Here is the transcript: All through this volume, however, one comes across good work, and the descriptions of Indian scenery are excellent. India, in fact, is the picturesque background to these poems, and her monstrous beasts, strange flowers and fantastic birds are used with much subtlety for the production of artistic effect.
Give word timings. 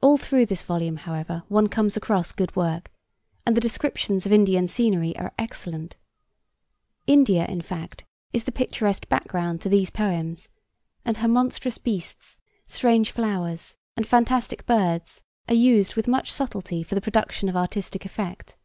All 0.00 0.18
through 0.18 0.46
this 0.46 0.64
volume, 0.64 0.96
however, 0.96 1.44
one 1.46 1.68
comes 1.68 1.96
across 1.96 2.32
good 2.32 2.56
work, 2.56 2.90
and 3.46 3.56
the 3.56 3.60
descriptions 3.60 4.26
of 4.26 4.32
Indian 4.32 4.66
scenery 4.66 5.16
are 5.16 5.32
excellent. 5.38 5.96
India, 7.06 7.46
in 7.46 7.60
fact, 7.62 8.04
is 8.32 8.42
the 8.42 8.50
picturesque 8.50 9.08
background 9.08 9.60
to 9.60 9.68
these 9.68 9.88
poems, 9.90 10.48
and 11.04 11.18
her 11.18 11.28
monstrous 11.28 11.78
beasts, 11.78 12.40
strange 12.66 13.12
flowers 13.12 13.76
and 13.96 14.04
fantastic 14.04 14.66
birds 14.66 15.22
are 15.48 15.54
used 15.54 15.94
with 15.94 16.08
much 16.08 16.32
subtlety 16.32 16.82
for 16.82 16.96
the 16.96 17.00
production 17.00 17.48
of 17.48 17.54
artistic 17.54 18.04
effect. 18.04 18.56